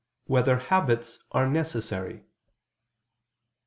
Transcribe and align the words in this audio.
4] 0.25 0.33
Whether 0.33 0.57
Habits 0.57 1.19
Are 1.31 1.45
Necessary? 1.47 2.23